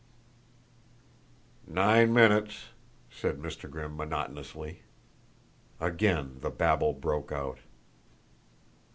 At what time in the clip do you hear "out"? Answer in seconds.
7.31-7.59